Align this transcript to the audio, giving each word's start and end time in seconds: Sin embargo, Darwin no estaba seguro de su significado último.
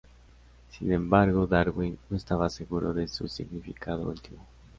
Sin 0.71 0.91
embargo, 0.93 1.45
Darwin 1.45 1.95
no 2.09 2.17
estaba 2.17 2.49
seguro 2.49 2.91
de 2.91 3.07
su 3.07 3.27
significado 3.27 4.09
último. 4.09 4.43